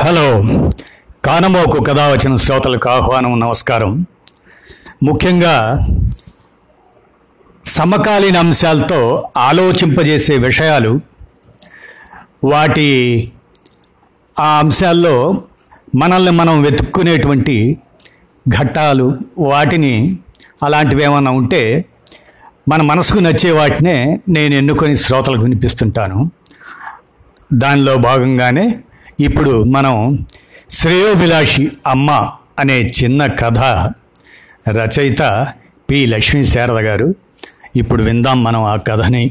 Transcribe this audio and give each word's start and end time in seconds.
Hello. 0.00 0.42
కానమోకు 1.24 1.82
కథ 1.82 1.98
వచ్చిన 1.98 2.36
శ్రోతలకు 2.36 2.88
ఆహ్వానం 2.88 3.40
నమస్కారం. 3.40 4.06
ముఖ్యంగా 5.02 5.86
సమకాలీన 7.64 8.36
అంశాలతో 8.36 9.28
ఆలోచింపజేసే 9.36 10.36
విషయాలు 10.36 11.00
వాటి 12.44 13.32
ఆ 14.40 14.58
అంశాల్లో 14.58 15.42
మనల్ని 15.94 16.30
మనం 16.30 16.62
వెతుక్కునేటువంటి 16.62 17.78
ఘట్టాలు 18.48 19.18
వాటిని 19.38 20.18
అలాంటివి 20.62 21.02
ఏమైనా 21.02 21.30
ఉంటే 21.30 21.84
మన 22.68 22.82
మనసుకు 22.82 23.18
నచ్చే 23.18 23.50
వాటినే 23.50 24.20
నేను 24.28 24.54
ఎన్నుకొని 24.54 24.96
శ్రోతలకు 24.96 25.42
వినిపిస్తుంటాను. 25.42 26.30
దానిలో 27.54 27.96
భాగంగానే 27.96 28.80
ఇప్పుడు 29.20 29.64
మనం 29.64 30.26
శ్రేయోభిలాషి 30.70 31.72
అమ్మ 31.86 32.30
అనే 32.58 32.80
చిన్న 32.80 33.26
కథ 33.26 33.58
రచయిత 34.68 35.46
పి. 35.90 36.06
లక్ష్మీ 36.06 36.44
శారద 36.44 36.78
గారు. 36.78 37.14
ఇప్పుడు 37.76 38.02
విందాం 38.02 38.44
మనం 38.44 38.64
ఆ 38.64 38.76
కథని. 38.76 39.30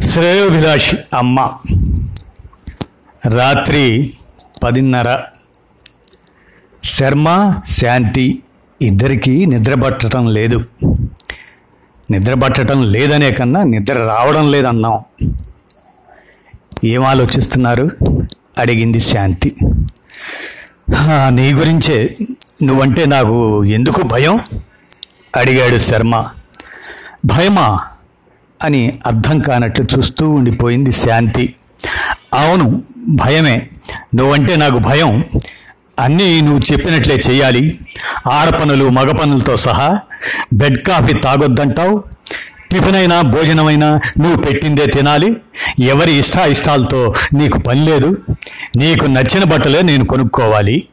శ్రేయోభిలాషి 0.00 0.96
అమ్మ. 1.14 1.50
రాత్రి 3.28 4.12
పదిన్నర. 4.64 5.18
శర్మ 6.84 7.54
శాంతి 7.68 8.42
ఇద్దరికీ 8.82 9.46
నిద్ర 9.46 9.74
పట్టడం 9.74 10.28
లేదు. 10.28 10.64
నిద్ర 12.10 12.34
పట్టడం 12.34 12.90
లేదనే 12.90 13.32
కన్నా 13.32 13.62
నిద్ర 13.62 13.92
రావడం 13.92 14.50
లేదన్నాం. 14.50 15.26
ఏం 16.84 17.04
ఆలోచిస్తున్నారు 17.04 17.90
అడిగింది 18.58 19.00
శాంతి. 19.00 19.54
"హా, 20.94 21.28
నీ 21.28 21.52
గురించే 21.52 22.16
నువ్వంటే 22.62 23.06
నాకు 23.06 23.64
ఎందుకు 23.64 24.02
భయం? 24.02 24.40
అడిగాడు 25.36 25.78
శర్మ. 25.78 26.24
భయమా? 27.24 27.78
అని 28.64 28.98
అర్థం 29.06 29.38
కానట్లు 29.38 29.86
చూస్తూ 29.98 30.30
ఉండిపోయింది 30.30 30.92
శాంతి. 30.92 31.54
అవును 32.34 32.82
భయమే. 33.08 33.68
నువ్వంటే 34.14 34.56
నాకు 34.56 34.78
భయం. 34.78 35.24
అన్నీ 36.00 36.40
నువ్వు 36.40 36.72
చెప్పినట్లే 36.72 37.14
చేయాలి 37.14 37.80
ఆడపనులు 38.32 38.88
మగ 38.88 39.12
పనులతో 39.12 39.56
సహా 39.56 40.00
బెడ్ 40.52 40.78
కాఫీ 40.78 41.12
తాగొద్దంటావు. 41.12 42.04
టిఫినైనా 42.76 43.20
భోజనమైనా 43.20 44.00
నువ్వు 44.20 44.42
పెట్టిందే 44.42 44.86
తినాలి. 44.86 45.36
ఎవరి 45.80 46.12
ఇష్ట 46.12 46.38
ఇష్టాలతో 46.38 47.14
నీకు 47.34 47.58
పని 47.58 47.84
లేదు. 47.84 48.16
నీకు 48.76 49.06
నచ్చిన 49.06 49.44
బట్టలే 49.44 49.82
నేను 49.82 50.04
కొనుక్కోవాలి. 50.04 50.86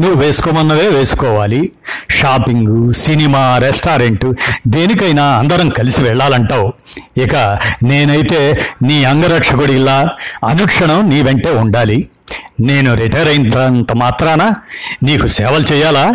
నువ్వు 0.00 0.22
వేసుకోమన్నవే 0.22 0.88
వేసుకోవాలి. 0.88 1.72
షాపింగు 2.10 2.92
సినిమా 2.92 3.58
రెస్టారెంట్ 3.58 4.32
దేనికైనా 4.68 5.24
అందరం 5.24 5.68
కలిసి 5.68 6.02
వెళ్ళాలంటావు. 6.02 6.72
ఇక 7.16 7.58
నేనైతే 7.82 8.60
నీ 8.82 9.04
అంగరక్షకుడిలా 9.04 10.10
అనుక్షణం 10.48 11.08
నీ 11.08 11.22
వెంటే 11.22 11.50
ఉండాలి. 11.50 12.08
నేను 12.60 12.94
రిటైర్ 12.94 13.28
అయినంత 13.28 13.92
మాత్రాన 13.92 14.54
నీకు 15.02 15.26
సేవలు 15.26 15.72
చేయాలా? 15.72 16.14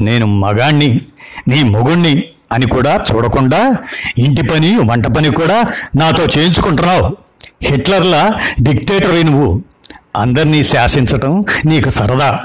నేను 0.00 0.26
మగాణ్ణి 0.26 1.00
నీ 1.48 1.62
మొగుణ్ణి 1.62 2.24
అని 2.54 2.66
కూడా 2.66 3.04
చూడకుండా 3.12 3.76
ఇంటి 4.18 4.42
పని 4.42 4.76
వంట 4.76 5.06
పని 5.06 5.30
కూడా 5.30 5.64
నాతో 5.96 6.24
చేయించుకుంటున్నావు. 6.24 7.16
హిట్లర్లా 7.62 8.40
డిక్టేటర్ 8.62 9.26
నువ్వు. 9.26 9.62
అందరినీ 10.16 10.64
శాసించటం 10.64 11.44
నీకు 11.66 11.90
సరదా. 11.90 12.40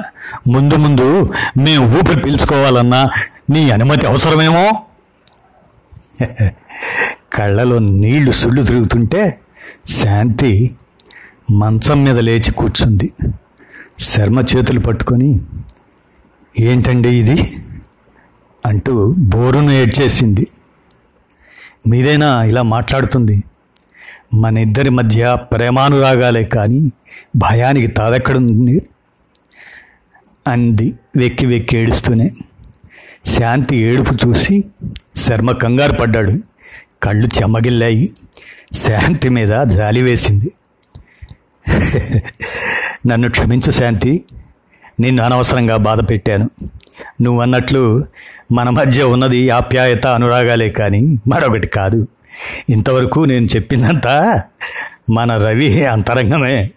ముందు 0.47 0.75
ముందు 0.75 1.29
మేము 1.57 1.99
ఊపిరి 1.99 2.21
పీల్చుకోవాలన్నా 2.21 3.09
నీ 3.49 3.69
అనుమతి 3.69 4.07
అవసరమేమో? 4.07 4.71
కళ్ళలో 7.33 7.79
నీళ్ళు 7.79 8.31
సుళ్ళు 8.31 8.61
తిరుగుతుంటే 8.63 9.39
శాంతి 9.85 10.75
మంచం 11.51 12.03
మీద 12.03 12.19
లేచి 12.19 12.51
కూర్చుంది. 12.51 13.13
శర్మ 13.99 14.39
చేతులు 14.39 14.79
పట్టుకొని 14.79 15.39
ఏంటండి 16.59 17.09
ఇది? 17.09 17.57
అంటూ 18.65 19.15
బోరును 19.17 19.71
ఏడ్చేసింది. 19.71 20.47
మీరేనా 21.87 22.43
ఇలా 22.43 22.61
మాట్లాడుతుంది? 22.61 23.43
మన 24.33 24.57
ఇద్దరి 24.57 24.89
మధ్య 24.89 25.37
ప్రేమానురాగాలే 25.41 26.43
కానీ 26.43 26.91
భయానికి 27.35 27.87
తాదెక్కడుంది 27.87 28.89
అంది 30.47 30.93
వెక్కి 31.17 31.45
వెక్కి 31.45 31.77
ఏడుస్తూనే. 31.77 32.31
శాంతి 33.25 33.75
ఏడుపు 33.75 34.27
చూసి 34.27 34.63
శర్మ 35.15 35.51
కంగారు 35.51 35.95
పడ్డాడు. 35.95 36.39
కళ్ళు 37.03 37.27
చెమ్మగిల్లాయి 37.27 38.13
శాంతి 38.73 39.29
మీద 39.29 39.63
జాలి 39.63 40.01
వేసింది. 40.01 40.51
నన్ను 43.07 43.29
క్షమించు 43.29 43.71
శాంతి. 43.71 44.23
నిన్ను 44.99 45.23
అనవసరంగా 45.23 45.77
బాధ 45.77 46.09
పెట్టాను. 46.09 46.49
నువ్వు 47.21 47.41
అన్నట్లు 47.41 48.05
మన 48.51 48.69
మధ్య 48.69 49.03
ఉన్నది 49.03 49.49
ఆప్యాయత 49.49 50.07
అనురాగాలే 50.07 50.69
కానీ 50.69 51.19
మరొకటి 51.27 51.67
కాదు. 51.67 52.07
ఇంతవరకు 52.69 53.19
నేను 53.19 53.45
చెప్పిందంతా 53.45 54.43
మన 55.09 55.37
రవి 55.37 55.85
అంతరంగమే. 55.85 56.71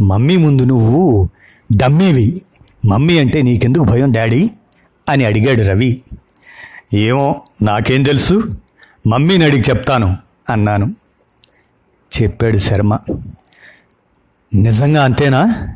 మమ్మీ 0.00 0.36
ముందు 0.36 0.62
నువ్వు 0.62 1.28
డమ్మీవి. 1.76 2.42
మమ్మీ 2.86 3.18
అంటే 3.18 3.42
నీకెందుకు 3.42 3.84
భయం 3.84 4.12
డాడీ? 4.12 4.50
అని 5.08 5.24
అడిగాడు 5.24 5.62
రవి. 5.62 6.02
ఏమో 6.94 7.42
నాకేం 7.62 8.02
తెలుసు? 8.02 8.54
మమ్మీని 9.06 9.44
అడిగి 9.44 9.60
చెప్తాను 9.60 10.16
అన్నాను. 10.50 10.94
చెప్పాడు 12.22 12.58
శర్మ. 12.58 12.98
నిజంగా 14.54 15.04
అంతేనా? 15.04 15.68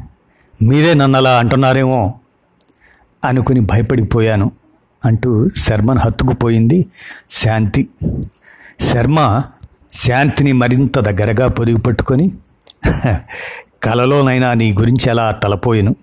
మీరే 0.62 0.94
నన్ను 0.94 1.16
అలా 1.16 1.38
అంటున్నారేమో. 1.38 2.14
అనుకుని 3.24 3.60
భయపడిపోయాను 3.60 4.50
అంటూ 5.04 5.48
శర్మను 5.48 6.00
హత్తుకుపోయింది 6.00 6.86
శాంతి. 7.30 7.88
శర్మ 8.80 9.42
శాంతిని 9.92 10.52
మరింత 10.52 10.98
దగ్గరగా 10.98 11.48
పొదుగు 11.48 11.76
పట్టుకొని 11.76 12.32
కలలోనైనా 13.82 14.54
నీ 14.54 14.72
గురించి 14.72 15.10
అలా 15.10 15.30
తలపోయిను. 15.30 15.94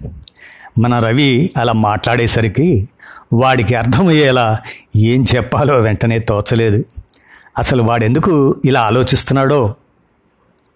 మన 0.79 0.99
రవి 0.99 1.51
అలా 1.57 1.73
మాట్లాడేసరికి 1.73 2.89
వాడికి 3.33 3.75
అర్థమయ్యేలా 3.75 4.57
ఏం 4.95 5.25
చెప్పాలో 5.35 5.79
వెంటనే 5.79 6.19
తోచలేదు. 6.19 6.83
అసలు 7.57 7.83
వాడెందుకు 7.83 8.61
ఇలా 8.65 8.81
ఆలోచిస్తున్నాడో? 8.81 9.75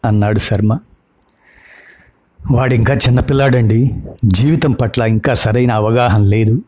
అన్నాడు 0.06 0.40
శర్మ. 0.40 0.80
వాడు 2.52 2.74
ఇంకా 2.74 2.94
చిన్నపిల్లాడండి 2.94 3.92
జీవితం 4.26 4.72
పట్ల 4.72 5.02
ఇంకా 5.02 5.34
సరైన 5.34 5.72
అవగాహన 5.72 6.22
లేదు. 6.22 6.64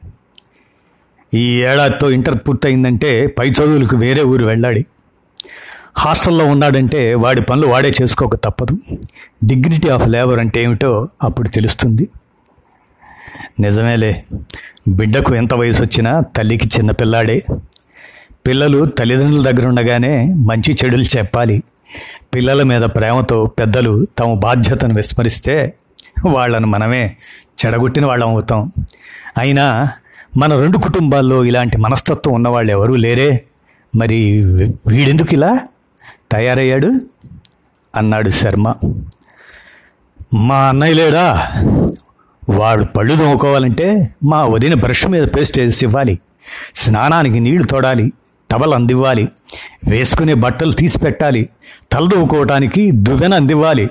ఈ 1.34 1.62
ఏడాదితో 1.62 2.10
ఇంటర్ 2.10 2.36
పూర్తయిందంటే 2.36 3.28
పై 3.28 3.50
చదువులకు 3.50 3.98
వేరే 3.98 4.22
ఊరు 4.22 4.46
వెళ్ళాడి 4.46 4.86
హాస్టల్లో 5.98 6.46
ఉన్నాడంటే 6.46 7.14
వాడి 7.14 7.42
పనులు 7.42 7.68
వాడే 7.68 7.92
చేసుకోక 8.02 8.36
తప్పదు. 8.36 8.78
డిగ్నిటీ 9.46 9.90
ఆఫ్ 9.90 10.08
లేబర్ 10.08 10.40
అంటే 10.40 10.64
ఏమిటో 10.64 11.10
అప్పుడు 11.24 11.48
తెలుస్తుంది. 11.48 12.10
నిజమేలే. 13.60 14.24
బిడ్డకు 14.88 15.36
ఎంత 15.36 15.54
వయసు 15.54 15.82
వచ్చినా 15.82 16.20
తల్లికి 16.20 16.70
చిన్నపిల్లాడే 16.78 17.42
పిల్లలు 18.48 18.86
తల్లిదండ్రుల 18.86 19.52
దగ్గర 19.52 19.68
ఉండగానే 19.68 20.34
మంచి 20.34 20.78
చెడులు 20.86 21.04
చెప్పాలి. 21.18 21.64
పిల్లల 22.36 22.64
మీద 22.64 22.82
ప్రేమతో 22.82 23.46
పెద్దలు 23.46 24.08
తమ 24.20 24.34
బాధ్యతను 24.34 24.96
విస్మరిస్తే 24.96 25.74
వాళ్ళను 26.26 26.68
మనమే 26.68 27.18
చెడగొట్టిన 27.66 28.06
వాళ్ళం 28.06 28.30
అవుతాం. 28.30 28.72
అయినా 29.38 29.92
మన 30.38 30.60
రెండు 30.60 30.78
కుటుంబాల్లో 30.78 31.46
ఇలాంటి 31.46 31.78
మనస్తత్వం 31.78 32.34
ఉన్నవాళ్ళు 32.34 32.72
ఎవరూ 32.72 32.96
లేరే. 32.96 33.44
మరి 33.96 34.44
వీడెందుకు 34.88 35.34
ఇలా? 35.34 35.60
తయారయ్యాడు? 36.32 37.02
అన్నాడు 37.96 38.30
శర్మ. 38.30 38.74
మా 40.34 40.70
అన్నయ్య 40.70 40.94
లేడా? 40.94 41.52
వాడు 42.50 42.84
పళ్ళు 42.84 43.16
తోముకోవాలంటే 43.16 44.14
మా 44.24 44.46
వదిన 44.46 44.74
బ్రష్ 44.74 45.08
మీద 45.08 45.24
పేస్ట్ 45.24 45.60
వేసి 45.60 45.86
ఇవ్వాలి. 45.86 46.20
స్నానానికి 46.76 47.40
నీళ్ళు 47.40 47.64
తోడాలి. 47.64 48.12
టవల్ 48.52 48.74
అందివ్వాలి 48.74 49.28
వేసుకునే 49.88 50.34
బట్టలు 50.34 50.72
తీసి 50.72 51.00
పెట్టాలి 51.00 51.50
తలదూకోవటానికి 51.92 52.92
దువ్వెన 52.92 53.34
అందివ్వాలి. 53.34 53.90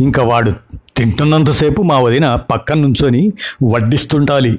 ఇంకా 0.00 0.22
వాడు 0.22 0.52
తింటున్నంతసేపు 0.96 1.82
మా 1.82 1.98
వదిన 1.98 2.34
పక్కన 2.34 2.78
నుంచొని 2.78 3.32
వడ్డిస్తుండాలి 3.64 4.58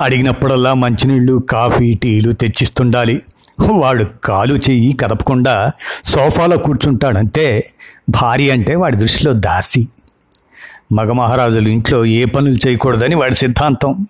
అడిగినప్పుడల్లా 0.00 0.74
మంచినీళ్ళు 0.74 1.42
కాఫీ 1.50 1.94
టీలు 1.94 2.32
తెచ్చిస్తుండాలి. 2.32 3.22
వాడు 3.60 4.04
కాలు 4.24 4.54
చెయ్యి 4.54 4.92
కదపకుండా 4.92 5.70
సోఫాలో 6.04 6.58
కూర్చుంటాడంతే. 6.58 7.72
భార్య 8.08 8.50
అంటే 8.50 8.74
వాడి 8.74 8.96
దృష్టిలో 8.96 9.32
దాసి. 9.32 9.88
మగ 10.92 11.12
మహారాజులు 11.12 11.68
ఇంట్లో 11.68 12.04
ఏ 12.06 12.24
పనులు 12.24 12.68
చేయకూడదని 12.68 13.14
వాడి 13.14 13.34
సిద్ధాంతం. 13.34 14.06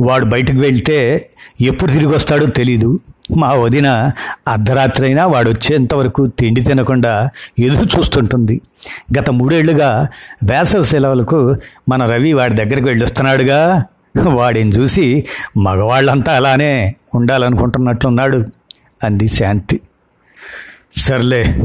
వాడు 0.00 0.24
బయటకు 0.24 0.56
వెళ్తే 0.56 1.30
ఎప్పుడు 1.60 1.90
తిరిగి 1.90 2.14
వస్తాడో 2.14 2.46
తెలీదు. 2.46 2.98
మా 3.36 3.52
వదిన 3.52 4.10
అర్ధరాత్రైనా 4.48 5.26
వాడొచ్చేంతవరకు 5.26 5.26
వాడు 5.26 5.50
వచ్చేంతవరకు 5.50 6.26
తిండి 6.26 6.60
తినకుండా 6.60 7.30
ఎదురు 7.58 7.98
చూస్తుంటుంది. 7.98 8.60
గత 9.18 9.30
మూడేళ్ళుగా 9.30 10.08
వేసవి 10.44 10.84
సెలవులకు 10.84 11.56
మన 11.88 12.10
రవి 12.10 12.32
వాడి 12.32 12.54
దగ్గరికి 12.54 12.86
వెళ్ళొస్తున్నాడుగా. 12.88 13.84
వాడిని 14.26 14.70
చూసి 14.70 15.24
మగవాళ్ళంతా 15.56 16.36
అలానే 16.36 16.94
ఉండాలనుకుంటున్నట్లున్నాడు 17.14 18.46
అంది 19.04 19.28
శాంతి. 19.28 19.80
సర్లే 20.96 21.62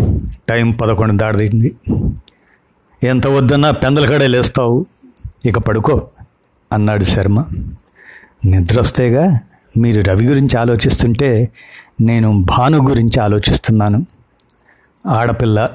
టైం 0.50 0.72
పదకొండు 0.72 1.14
దాటింది. 1.14 1.76
ఎంత 3.04 3.28
వద్దన్నా 3.28 3.72
పెందల 3.72 4.16
కడే 4.16 4.28
లేస్తావు. 4.28 4.86
ఇక 5.46 5.58
పడుకో 5.58 6.08
అన్నాడు 6.74 7.04
శర్మ. 7.04 7.46
నిద్ర 8.46 8.80
వస్తేగా 8.80 9.40
మీరు 9.78 10.02
రవి 10.02 10.26
గురించి 10.26 10.58
ఆలోచిస్తుంటే 10.58 11.52
నేను 12.02 12.42
భాను 12.42 12.90
గురించి 12.90 13.20
ఆలోచిస్తున్నాను. 13.20 14.06
ఆడపిల్ల 15.08 15.70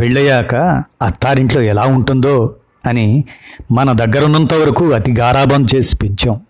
పెళ్ళయ్యాక 0.00 0.54
అత్తారింట్లో 1.02 1.62
ఎలా 1.62 1.82
ఉంటుందో 1.82 2.54
అని 2.86 3.24
మన 3.72 3.92
దగ్గరున్నంత 3.92 4.54
వరకు 4.54 4.92
అతి 4.92 5.14
గారాభం 5.14 5.66
చేసి 5.74 5.96
పెంచాం. 5.96 6.40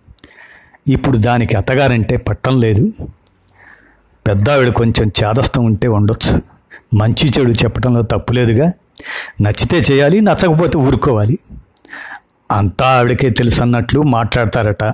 ఇప్పుడు 0.89 1.17
దానికి 1.17 1.57
అత్తగారంటే 1.57 2.17
పట్టం 2.17 2.61
లేదు. 2.61 2.93
పెద్దావిడ 4.27 4.69
కొంచెం 4.69 5.13
చేదస్తం 5.25 5.65
ఉంటే 5.65 5.89
ఉండొచ్చు. 5.89 6.43
మంచి 6.95 7.33
చెడు 7.39 7.51
చెప్పడంలో 7.51 8.03
తప్పులేదుగా 8.03 8.73
నచ్చితే 9.41 9.79
చేయాలి 9.79 10.21
నచ్చకపోతే 10.21 10.79
ఊరుకోవాలి. 10.79 11.39
అంతా 12.53 12.87
ఆవిడకే 12.87 13.31
తెలుసు 13.31 13.63
అన్నట్లు 13.63 14.03
మాట్లాడతారట. 14.03 14.85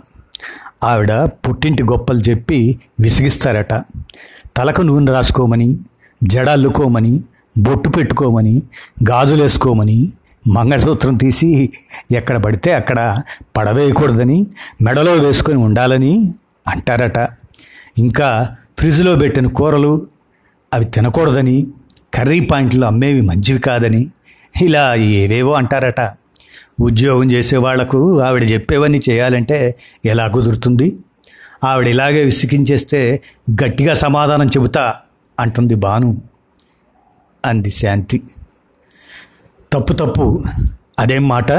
ఆవిడ 0.85 1.13
పుట్టింటి 1.13 1.83
గొప్పలు 1.83 2.19
చెప్పి 2.19 2.81
విసిగిస్తారట. 3.01 3.75
తలకు 4.57 4.83
నూనె 4.83 5.13
రాసుకోమని 5.13 5.79
జడాల్లుకోమని 6.23 7.25
బొట్టు 7.59 7.89
పెట్టుకోమని 7.89 8.63
గాజులేసుకోమని 9.11 10.13
మంగళసూత్రం 10.49 11.17
తీసి 11.17 11.73
ఎక్కడ 12.13 12.37
పడితే 12.37 12.75
అక్కడ 12.75 13.23
పడవేయకూడదని 13.57 14.47
మెడలో 14.83 15.13
వేసుకొని 15.13 15.59
ఉండాలని 15.59 16.35
అంటారట. 16.69 17.19
ఇంకా 17.99 18.57
ఫ్రిడ్జ్లో 18.79 19.17
పెట్టిన 19.17 19.47
కూరలు 19.47 20.07
అవి 20.73 20.85
తినకూడదని 20.85 21.67
కర్రీ 22.15 22.41
పాయింట్లు 22.41 22.87
అమ్మేవి 22.87 23.21
మంచివి 23.21 23.59
కాదని 23.59 24.11
ఇలా 24.63 24.95
ఏవేవో 24.95 25.53
అంటారట. 25.53 26.01
ఉద్యోగం 26.81 27.31
చేసేవాళ్ళకు 27.31 28.21
ఆవిడ 28.21 28.51
చెప్పేవన్నీ 28.51 29.01
చేయాలంటే 29.11 29.77
ఎలా 30.05 30.27
కుదురుతుంది? 30.27 30.99
ఆవిడ 31.65 31.87
ఇలాగే 31.87 32.25
విసిగించేస్తే 32.25 33.23
గట్టిగా 33.51 33.95
సమాధానం 33.95 34.47
చెబుతా 34.47 34.95
అంటుంది 35.41 35.75
బాను 35.75 36.23
అంది 37.45 37.71
శాంతి. 37.71 38.23
తప్పు 39.73 39.93
తప్పు. 39.93 40.45
అదేం 40.99 41.29
మాట? 41.29 41.53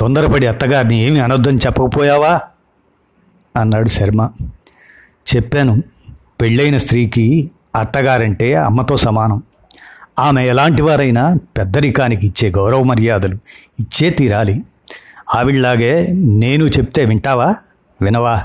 తొందరపడి 0.00 0.46
అత్తగారిని 0.46 1.00
ఏమి 1.06 1.20
అనొద్దని 1.20 1.58
చెప్పకపోయావా? 1.58 2.40
అన్నాడు 3.56 3.88
శర్మ. 3.88 4.30
చెప్పాను. 5.36 5.82
పెళ్ళైన 6.40 6.76
స్త్రీకి 6.76 7.50
అత్తగారంటే 7.76 8.54
అమ్మతో 8.54 8.96
సమానం. 8.96 9.42
ఆమె 10.18 10.46
ఎలాంటి 10.46 10.82
వారైనా 10.82 11.38
పెద్దరికానికి 11.58 12.26
ఇచ్చే 12.26 12.50
గౌరవ 12.50 12.82
మర్యాదలు 12.82 13.34
ఇచ్చే 13.80 14.10
తీరాలి. 14.10 14.62
ఆవిడలాగే 15.34 16.06
నేను 16.12 16.64
చెప్తే 16.64 17.04
వింటావా? 17.04 17.54
వినవా? 18.02 18.42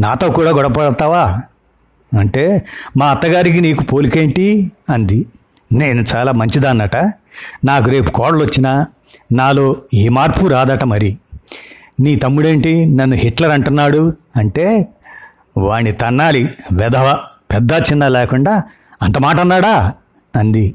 నాతో 0.00 0.28
కూడా 0.28 0.50
గొడపడతావా 0.50 1.40
అంటే 2.18 2.66
మా 2.96 3.06
అత్తగారికి 3.06 3.60
నీకు 3.60 3.84
పోలికేంటి? 3.84 4.72
అంది. 4.90 5.26
నేను 5.72 6.04
చాలా 6.16 6.32
మంచిదాన్నట. 6.32 6.96
నాకు 7.64 7.90
రేపు 7.90 8.10
కోడలు 8.10 8.44
వచ్చినా 8.44 8.86
నాలో 9.32 9.76
ఏ 9.94 10.08
మార్పు 10.08 10.46
రాదట 10.46 10.84
మరి. 10.84 11.18
నీ 12.00 12.16
తమ్ముడేంటి? 12.16 12.86
నన్ను 12.86 13.16
హిట్లర్ 13.16 13.50
అంటున్నాడు. 13.50 14.14
అంటే 14.36 14.88
వాణ్ణి 15.58 15.92
తన్నాలి. 15.92 16.48
వెధవ 16.72 17.18
పెద్ద 17.52 17.72
చిన్న 17.72 18.08
లేకుండా 18.08 18.62
అంత 19.02 19.18
మాట 19.18 19.40
అన్నాడా? 19.40 19.92
అంది. 20.36 20.74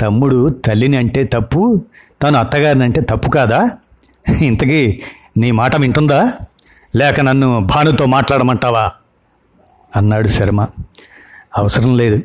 తమ్ముడు 0.00 0.48
తల్లిని 0.48 0.96
అంటే 0.96 1.24
తప్పు 1.24 1.84
తను 2.22 2.38
అత్తగారిని 2.38 2.84
అంటే 2.84 3.00
తప్పు 3.00 3.30
కాదా? 3.30 3.70
ఇంతకీ 4.42 5.00
నీ 5.36 5.50
మాట 5.50 5.76
వింటుందా? 5.76 6.32
లేక 6.96 7.20
నన్ను 7.20 7.60
భానుతో 7.60 8.06
మాట్లాడమంటావా? 8.06 8.92
అన్నాడు 9.96 10.28
శర్మ. 10.28 10.66
అవసరం 11.56 11.96
లేదు. 11.96 12.22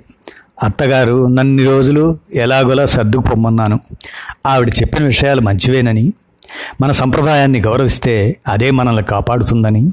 అత్తగారు 0.63 1.27
నన్ని 1.27 1.63
రోజులు 1.63 2.19
ఎలాగోలా 2.33 2.85
సర్దుకుపోమ్మన్నాను 2.85 3.79
ఆవిడ 4.45 4.69
చెప్పిన 4.69 5.05
విషయాలు 5.05 5.41
మంచివేనని 5.41 6.13
మన 6.81 6.91
సంప్రదాయాన్ని 6.91 7.61
గౌరవిస్తే 7.61 8.37
అదే 8.47 8.71
మనల్ని 8.71 9.03
కాపాడుతుందని 9.03 9.91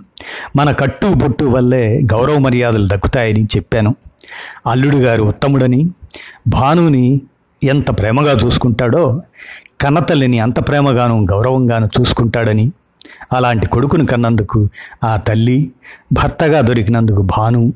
మన 0.56 0.70
కట్టు 0.70 1.06
బొట్టు 1.06 1.44
వల్లే 1.44 2.00
గౌరవ 2.12 2.38
మర్యాదలు 2.38 2.88
దక్కుతాయని 2.92 3.44
చెప్పాను. 3.44 3.94
అల్లుడు 4.66 4.96
గారు 4.96 5.22
ఉత్తముడని 5.22 5.90
భానుని 6.48 7.20
ఎంత 7.64 7.98
ప్రేమగా 7.98 8.32
చూసుకుంటాడో 8.32 9.22
కన్నతల్లిని 9.80 10.38
అంత 10.38 10.68
ప్రేమగాను 10.68 11.26
గౌరవంగాను 11.32 11.88
చూసుకుంటాడని. 12.00 12.72
అలాంటి 13.32 13.66
కొడుకును 13.66 14.06
కన్నందుకు 14.06 14.68
ఆ 15.04 15.16
తల్లి 15.16 15.72
భర్తగా 16.12 16.60
దొరికినందుకు 16.60 17.22
భాను 17.22 17.72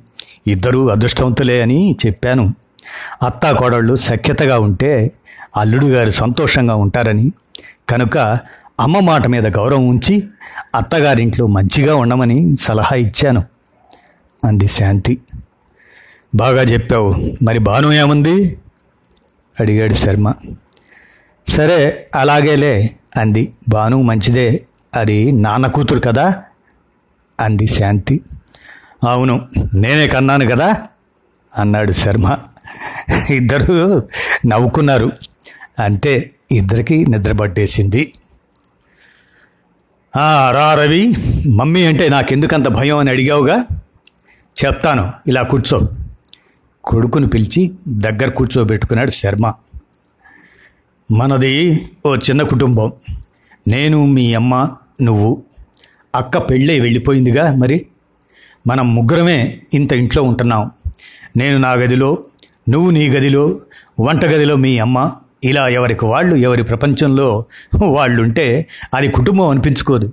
ఇద్దరూ 0.46 0.88
అదృష్టవంతులే 0.88 1.62
అని 1.62 1.96
చెప్పాను. 2.06 2.54
అత్తా 3.22 3.52
కోడళ్ళు 3.52 3.96
సఖ్యతగా 3.96 4.58
ఉంటే 4.58 5.12
అల్లుడు 5.56 5.86
గారు 5.86 6.10
సంతోషంగా 6.10 6.74
ఉంటారని. 6.74 7.32
కనుక 7.88 8.18
అమ్మ 8.80 9.00
మాట 9.00 9.26
మీద 9.26 9.56
గౌరవం 9.56 9.88
ఉంచి 9.88 10.24
అత్తగారింట్లో 10.74 11.46
మంచిగా 11.46 11.94
ఉండమని 11.96 12.56
సలహా 12.60 12.96
ఇచ్చాను. 12.96 13.44
అంది 14.44 14.68
శాంతి. 14.68 15.18
బాగా 16.36 16.62
చెప్పావు. 16.62 17.36
మరి 17.42 17.58
భాను 17.58 17.92
ఏముంది? 17.92 18.58
అడిగాడు 19.60 19.94
శర్మ. 19.94 20.32
సరే 21.48 22.10
అలాగేలే 22.14 22.90
అంది. 23.16 23.52
భాను 23.68 24.02
మంచిదే. 24.02 24.64
అది 24.94 25.32
నాన్న 25.32 25.66
కూతురు 25.66 26.00
కదా? 26.00 26.42
అంది 27.40 27.66
శాంతి. 27.66 28.20
అవును 29.08 29.48
నేనే 29.74 30.08
కన్నాను 30.08 30.46
కదా? 30.46 30.82
అన్నాడు 31.58 31.92
శర్మ. 31.92 32.38
ఇద్దరు 33.30 34.08
నవ్వుకున్నారు. 34.46 35.12
అంతే 35.78 36.30
ఇద్దరికి 36.52 37.06
నిద్రపట్టేసింది 37.06 38.12
రా 40.50 40.74
రవి. 40.74 41.14
మమ్మీ 41.54 41.86
అంటే 41.86 42.08
నాకెందుకంత 42.08 42.68
భయం 42.68 42.98
అని 42.98 43.10
అడిగావుగా? 43.10 43.64
చెప్తాను 44.64 45.12
ఇలా 45.26 45.42
కూర్చో. 45.42 45.88
కొడుకును 46.86 47.28
పిలిచి 47.28 47.72
దగ్గర 47.88 48.28
కూర్చోబెట్టుకున్నాడు 48.28 49.10
శర్మ. 49.10 49.52
మనది 51.12 51.86
ఓ 52.06 52.16
చిన్న 52.16 52.42
కుటుంబం. 52.42 52.92
నేను 53.68 54.06
మీ 54.06 54.34
అమ్మ 54.34 54.70
నువ్వు. 55.02 55.42
అక్క 56.14 56.38
పెళ్ళై 56.38 56.80
వెళ్ళిపోయిందిగా 56.80 57.52
మరి? 57.52 57.86
మనం 58.66 58.94
ముగ్గురమే 58.94 59.60
ఇంత 59.74 59.92
ఇంట్లో 59.92 60.22
ఉంటున్నాం. 60.22 60.70
నేను 61.36 61.58
నా 61.58 61.72
గదిలో 61.72 62.18
నువ్వు 62.68 62.90
నీ 62.90 63.08
గదిలో 63.08 63.60
వంటగదిలో 64.00 64.56
మీ 64.56 64.78
అమ్మ. 64.78 65.12
ఇలా 65.44 65.68
ఎవరికి 65.68 66.04
వాళ్ళు 66.04 66.36
ఎవరి 66.36 66.62
ప్రపంచంలో 66.62 67.44
వాళ్ళుంటే 67.86 68.68
అది 68.94 69.08
కుటుంబం 69.08 69.48
అనిపించుకోదు. 69.48 70.12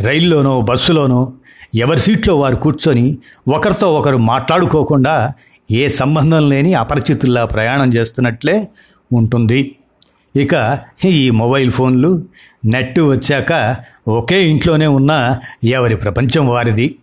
రైల్లోనో 0.00 0.60
బస్సులోనో 0.60 1.32
ఎవరి 1.74 2.00
సీట్లో 2.00 2.38
వారు 2.38 2.56
కూర్చొని 2.56 3.18
ఒకరితో 3.48 3.94
ఒకరు 3.94 4.16
మాట్లాడుకోకుండా 4.16 5.32
ఏ 5.70 5.88
సంబంధం 5.88 6.48
లేని 6.50 6.74
అపరిచితుల్లా 6.74 7.44
ప్రయాణం 7.44 7.94
చేస్తున్నట్లే 7.94 8.68
ఉంటుంది. 9.12 9.76
ఇక 10.36 10.78
ఈ 11.04 11.30
మొబైల్ 11.30 11.72
ఫోన్లు 11.72 12.26
నెట్ 12.64 13.00
వచ్చాక 13.00 13.76
ఒకే 14.08 14.48
ఇంట్లోనే 14.48 14.86
ఉన్న 14.86 15.38
ఎవరి 15.64 15.96
ప్రపంచం 15.96 16.48
వారిది. 16.48 16.98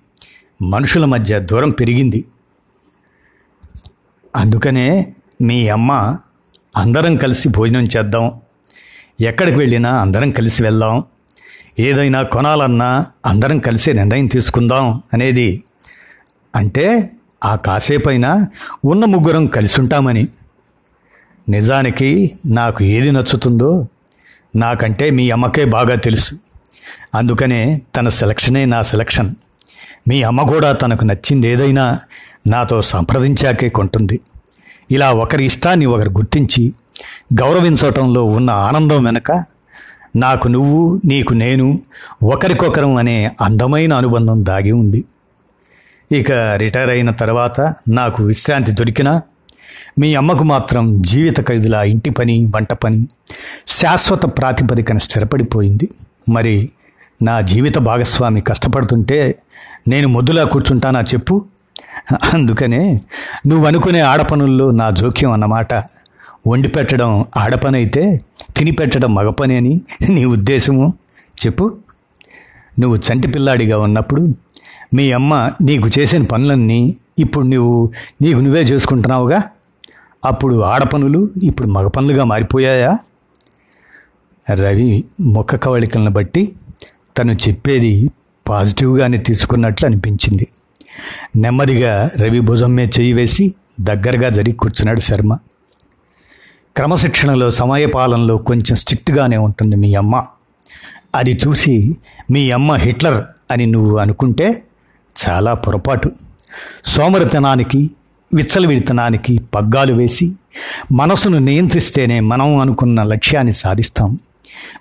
మనుషుల 0.62 1.06
మధ్య 1.06 1.39
దూరం 1.39 1.70
పెరిగింది. 1.70 2.25
అందుకనే 4.36 5.13
మీ 5.41 5.68
అమ్మ 5.68 6.18
అందరం 6.77 7.15
కలిసి 7.15 7.50
భోజనం 7.50 7.88
చేద్దాం. 7.98 8.32
ఎక్కడికి 9.22 9.58
వెళ్ళినా 9.58 10.01
అందరం 10.01 10.32
కలిసి 10.32 10.63
వెళ్దాం. 10.63 11.03
ఏదైనా 11.80 12.24
కొనాలన్నా 12.24 13.06
అందరం 13.25 13.60
కలిసి 13.60 13.94
నిర్ణయం 13.94 14.27
తీసుకుందాం 14.27 15.03
అనేది 15.13 15.63
అంటే 16.56 17.12
ఆ 17.43 17.55
కాసేపైనా 17.55 18.48
ఉన్న 18.86 19.05
ముగ్గురం 19.05 19.48
కలిసి 19.48 19.81
ఉంటామని 19.81 20.27
నిజానికి 21.50 22.31
నాకు 22.45 22.83
ఏది 22.83 23.12
నచ్చుతుందో 23.12 23.88
నాకంటే 24.55 25.10
మీ 25.10 25.29
అమ్మకే 25.29 25.65
బాగా 25.65 25.95
తెలుసు. 25.95 26.36
అందుకనే 27.15 27.81
తన 27.95 28.10
సెలక్షనే 28.10 28.65
నా 28.65 28.81
సెలక్షన్. 28.81 29.36
మీ 30.07 30.24
అమ్మ 30.24 30.41
కూడా 30.41 30.71
తనకు 30.71 31.05
నచ్చింది 31.05 31.48
ఏదైనా 31.48 32.00
నాతో 32.48 32.81
సంప్రదించాకే 32.81 33.69
కొంటుంది. 33.69 34.19
ఇలా 34.91 35.12
ఒకరి 35.12 35.45
ఇష్టాన్ని 35.45 35.86
ఒకరు 35.86 36.10
గుర్తించి 36.10 36.74
గౌరవించటంలో 37.33 38.24
ఉన్న 38.24 38.50
ఆనందం 38.50 39.03
వెనక 39.03 39.43
నాకు 40.15 40.48
నువ్వు 40.48 41.01
నీకు 41.05 41.33
నేను 41.33 41.79
ఒకరికొకరం 42.24 42.95
అనే 42.95 43.31
అందమైన 43.41 43.93
అనుబంధం 43.93 44.45
దాగి 44.45 44.71
ఉంది. 44.71 45.03
ఇక 46.12 46.32
రిటైర్ 46.32 46.89
అయిన 46.89 47.10
తర్వాత 47.10 47.62
నాకు 47.89 48.24
విశ్రాంతి 48.24 48.72
దొరికినా 48.72 49.22
మీ 50.00 50.15
అమ్మకు 50.15 50.44
మాత్రం 50.44 51.01
జీవిత 51.01 51.48
ఖైదుల 51.48 51.74
ఇంటి 51.74 52.10
పని 52.10 52.51
వంట 52.56 52.74
పని 52.74 53.08
శాశ్వత 53.68 54.25
ప్రాతిపదికన 54.25 54.98
స్థిరపడిపోయింది. 54.98 55.89
మరి 56.30 56.70
నా 57.24 57.41
జీవిత 57.41 57.77
భాగస్వామి 57.77 58.41
కష్టపడుతుంటే 58.41 59.36
నేను 59.88 60.08
మొద్దులా 60.08 60.44
కూర్చుంటానా 60.44 61.01
చెప్పు? 61.01 61.46
అందుకనే 62.34 63.01
నువ్వు 63.48 63.65
అనుకునే 63.65 64.00
ఆడపనుల్లో 64.00 64.72
నా 64.72 64.89
జోక్యం 64.89 65.32
అన్నమాట. 65.32 65.74
వండి 66.48 66.68
పెట్టడం 66.68 67.25
ఆడపనైతే 67.38 68.22
తిని 68.58 68.72
పెట్టడం 68.72 69.15
మగపని 69.15 69.58
అని 69.58 69.82
నీ 70.10 70.25
ఉద్దేశము. 70.25 70.94
చెప్పు. 71.46 71.77
నువ్వు 72.80 72.98
చంటి 72.98 73.27
పిల్లాడిగా 73.27 73.80
ఉన్నప్పుడు 73.80 74.27
మీ 74.93 75.12
అమ్మ 75.12 75.50
నీకు 75.62 75.89
చేసిన 76.00 76.24
పనులన్నీ 76.24 76.98
ఇప్పుడు 77.19 77.45
నువ్వు 77.45 77.91
నీకు 78.21 78.39
నువ్వే 78.39 78.62
చేసుకుంటున్నావుగా? 78.62 79.43
అప్పుడు 80.25 80.62
ఆడపనులు 80.62 81.29
ఇప్పుడు 81.43 81.67
మగ 81.67 81.88
పనులుగా 81.88 82.24
మారిపోయాయా? 82.24 82.98
రవి 84.53 85.03
ముఖ 85.21 85.55
కవళికలను 85.55 86.12
బట్టి 86.12 86.55
తను 87.17 87.31
చెప్పేది 87.31 88.12
పాజిటివ్గానే 88.50 89.17
తీసుకున్నట్లు 89.17 89.88
అనిపించింది. 89.88 90.48
నెమ్మదిగా 91.36 92.10
రవి 92.17 92.39
భుజం 92.39 92.75
మీద 92.75 92.88
చేయి 93.00 93.13
వేసి 93.13 93.55
దగ్గరగా 93.81 94.29
జరిగి 94.29 94.55
కూర్చున్నాడు 94.55 95.00
శర్మ. 95.00 95.38
క్రమశిక్షణలో 96.77 97.51
సమయపాలనలో 97.51 98.38
కొంచెం 98.38 98.75
స్ట్రిక్ట్గానే 98.75 99.38
ఉంటుంది 99.38 99.75
మీ 99.75 99.95
అమ్మ. 99.95 100.25
అది 101.15 101.39
చూసి 101.48 101.98
మీ 102.31 102.51
అమ్మ 102.51 102.74
హిట్లర్ 102.74 103.24
అని 103.51 103.65
నువ్వు 103.65 103.98
అనుకుంటే 103.98 104.63
చాలా 105.18 105.53
పొరపాటు. 105.53 106.12
సోమరితనానికి 106.86 107.91
విచ్చలవిడితనానికి 108.34 109.39
పగ్గాలు 109.56 109.94
వేసి 109.94 110.32
మనసును 110.91 111.38
నియంత్రిస్తేనే 111.38 112.20
మనం 112.20 112.58
అనుకున్న 112.58 113.03
లక్ష్యాన్ని 113.03 113.53
సాధిస్తాం. 113.53 114.20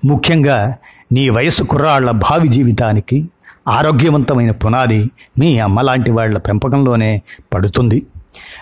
ముఖ్యంగా 0.05 0.75
నీ 1.13 1.29
వయసు 1.29 1.63
కుర్రాళ్ళ 1.63 2.11
భావి 2.11 2.49
జీవితానికి 2.49 3.29
ఆరోగ్యవంతమైన 3.69 4.51
పునాది 4.51 5.11
మీ 5.39 5.59
అమ్మ 5.59 5.81
లాంటి 5.81 6.11
వాళ్ళ 6.11 6.39
పెంపకంలోనే 6.39 7.23
పడుతుంది. 7.55 8.07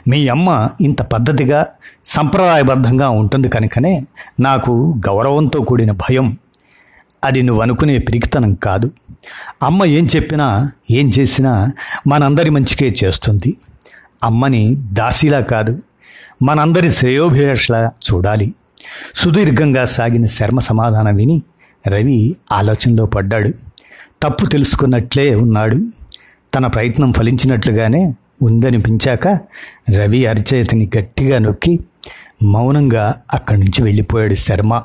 మీ 0.09 0.29
అమ్మ 0.29 0.69
ఇంత 0.81 1.03
పద్ధతిగా 1.03 1.67
సంప్రదాయబద్ధంగా 2.05 3.09
ఉంటుంది 3.09 3.49
కనుకనే 3.49 4.07
నాకు 4.41 4.95
గౌరవంతో 5.07 5.61
కూడిన 5.61 5.93
భయం. 5.93 6.37
అది 7.25 7.43
నువ్వు 7.43 7.63
అనుకునే 7.63 7.99
పిరికితనం 7.99 8.55
కాదు. 8.55 8.91
అమ్మ 9.63 9.85
ఏం 9.85 10.09
చెప్పినా 10.17 10.73
ఏం 10.91 11.11
చేసినా 11.19 11.73
మనందరి 12.09 12.51
మంచికే 12.51 12.97
చేస్తుంది. 13.05 13.57
అమ్మని 14.25 14.75
దాసిలా 14.75 15.41
కాదు 15.41 15.83
మనందరి 16.43 16.93
శ్రేయోభిలాషలా 16.93 17.93
చూడాలి. 18.13 18.55
సుదీర్ఘంగా 19.15 19.85
సాగిన 19.85 20.27
శర్మ 20.27 20.59
సమాధానం 20.59 21.17
విని 21.17 21.43
రవి 21.87 22.37
ఆలోచనలో 22.53 23.07
పడ్డాడు. 23.07 23.51
తప్పు 24.23 24.47
తెలుసుకున్నట్లే 24.47 25.35
ఉన్నాడు. 25.35 25.79
తన 26.55 26.67
ప్రయత్నం 26.67 27.13
ఫలించినట్లుగానే 27.13 28.15
ఉందనిపించాక 28.43 29.29
రవి 29.97 30.27
అరిచేతిని 30.27 30.91
గట్టిగా 30.99 31.39
నొక్కి 31.39 31.79
మౌనంగా 32.43 33.15
అక్కడి 33.35 33.61
నుంచి 33.61 33.83
వెళ్ళిపోయాడు 33.83 34.35
శర్మ. 34.35 34.83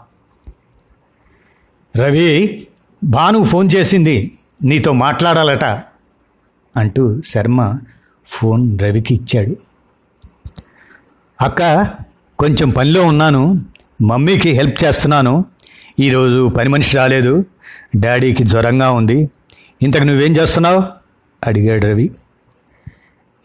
రవి! 1.97 2.67
భాను 3.03 3.43
ఫోన్ 3.43 3.69
చేసింది 3.75 4.37
నీతో 4.63 4.93
మాట్లాడాలట 4.93 5.65
అంటూ 6.77 7.21
శర్మ 7.21 7.79
ఫోన్ 8.27 8.79
రవికి 8.79 9.15
ఇచ్చాడు. 9.15 9.57
అక్క 11.41 11.87
కొంచెం 12.39 12.69
పనిలో 12.69 13.03
ఉన్నాను 13.03 13.65
మమ్మీకి 14.01 14.51
హెల్ప్ 14.51 14.83
చేస్తున్నాను. 14.83 15.45
ఈరోజు 15.99 16.49
పని 16.49 16.69
మనిషి 16.69 16.97
రాలేదు 16.97 17.45
డాడీకి 17.95 18.43
జ్వరంగా 18.43 18.91
ఉంది. 18.91 19.29
ఇంతకు 19.81 20.03
నువ్వేం 20.03 20.31
చేస్తున్నావు? 20.31 20.83
అడిగాడు 21.45 21.85
రవి. 21.85 22.11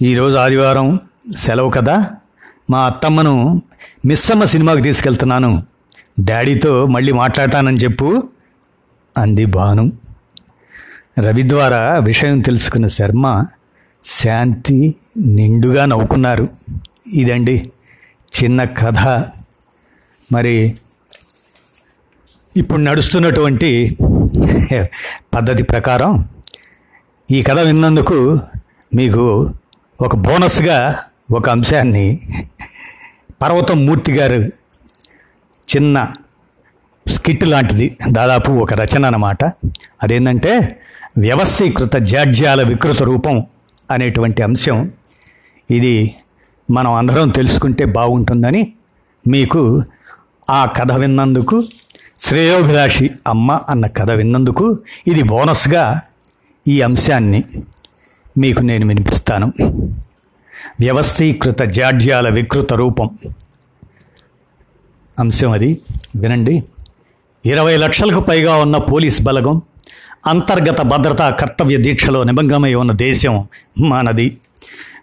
ఈరోజు 0.02 0.36
ఆదివారం 0.36 1.00
సెలవు 1.36 1.70
కదా 1.70 2.10
మా 2.70 2.86
అత్తమ్మను 2.86 3.62
మిస్సమ్మ 4.06 4.44
సినిమాకి 4.44 4.80
తీసుకెళ్తున్నాను. 4.80 5.62
డాడీతో 6.20 6.86
మళ్ళీ 6.86 7.12
మాట్లాడతానని 7.12 7.76
చెప్పు. 7.76 8.28
అంది 9.18 9.44
భాను. 9.46 9.92
రవి 11.18 11.48
ద్వారా 11.48 11.98
విషయం 11.98 12.40
తెలుసుకున్న 12.40 12.87
శర్మ 12.87 13.44
శాంతి 14.04 14.94
నిండుగా 15.16 15.87
నవ్వుకున్నారు. 15.87 16.48
ఇదండి 17.14 17.72
చిన్న 18.38 18.64
కథ. 18.64 19.25
మరి 20.32 20.76
ఇప్పుడు 22.56 22.80
నడుస్తున్నటువంటి 22.80 23.96
పద్ధతి 25.34 25.62
ప్రకారం 25.62 26.28
ఈ 27.30 27.42
కథ 27.42 27.58
విన్నందుకు 27.58 28.38
మీకు 28.94 29.54
ఒక 30.00 30.16
బోనస్గా 30.16 30.98
ఒక 31.30 31.48
అంశాన్ని 31.48 32.20
పర్వతం 33.42 33.87
మూర్తి 33.87 34.12
గారు 34.12 34.40
చిన్న 35.76 36.12
స్కిట్ 37.28 37.44
లాంటిది. 37.44 37.97
దాదాపు 38.08 38.52
ఒక 38.52 38.75
రచన 38.75 39.06
అన్నమాట. 39.06 39.44
అదేంటంటే 40.02 40.80
వ్యవస్థీకృత 41.18 41.97
జాడ్యాల 41.97 42.62
వికృత 42.68 43.02
రూపం 43.02 43.47
అనేటువంటి 43.90 44.42
అంశం. 44.42 44.90
ఇది 45.70 46.14
మనం 46.70 46.92
అందరం 46.92 47.28
తెలుసుకుంటే 47.28 47.85
బాగుంటుందని 47.85 48.73
మీకు 49.28 49.82
ఆ 50.50 50.64
కథ 50.64 50.92
విన్నందుకు 50.92 51.62
శ్రేయోభిలాషి 52.18 53.11
అమ్మ 53.26 53.61
అన్న 53.68 53.87
కథ 53.87 54.11
విన్నందుకు 54.11 54.78
ఇది 55.06 55.23
బోనస్గా 55.23 56.00
ఈ 56.68 56.80
అంశాన్ని 56.80 57.44
మీకు 58.38 58.62
నేను 58.62 58.87
వినిపిస్తాను. 58.87 59.52
వ్యవస్థీకృత 60.80 61.61
జాడ్యాల 61.62 62.28
వికృత 62.28 62.73
రూపం. 62.73 63.11
అంశం 65.18 65.50
అది. 65.50 65.80
వినండి. 66.16 66.64
ఇరవై 67.45 67.76
లక్షలకు 67.76 68.21
పైగా 68.21 68.57
ఉన్న 68.57 68.76
పోలీస్ 68.76 69.23
బలగం 69.23 69.62
అంతర్గత 70.26 70.80
భద్రతా 70.83 71.30
కర్తవ్య 71.30 71.76
దీక్షలో 71.76 72.25
నిమగ్నమై 72.25 72.75
ఉన్న 72.75 72.92
దేశం 72.92 73.49
మనది. 73.80 74.38